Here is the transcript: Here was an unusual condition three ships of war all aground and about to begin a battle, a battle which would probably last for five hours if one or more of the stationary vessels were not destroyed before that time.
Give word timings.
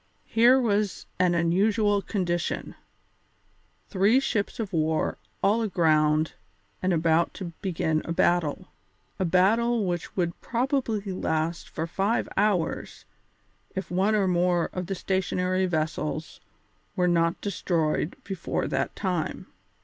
Here 0.25 0.59
was 0.59 1.05
an 1.19 1.35
unusual 1.35 2.01
condition 2.01 2.73
three 3.87 4.19
ships 4.19 4.59
of 4.59 4.73
war 4.73 5.19
all 5.43 5.61
aground 5.61 6.33
and 6.81 6.91
about 6.91 7.35
to 7.35 7.53
begin 7.61 8.01
a 8.05 8.11
battle, 8.11 8.69
a 9.19 9.25
battle 9.25 9.85
which 9.85 10.15
would 10.17 10.41
probably 10.41 11.01
last 11.11 11.69
for 11.69 11.85
five 11.85 12.27
hours 12.35 13.05
if 13.75 13.91
one 13.91 14.15
or 14.15 14.27
more 14.27 14.71
of 14.73 14.87
the 14.87 14.95
stationary 14.95 15.67
vessels 15.67 16.39
were 16.95 17.07
not 17.07 17.39
destroyed 17.39 18.15
before 18.23 18.67
that 18.67 18.95
time. 18.95 19.53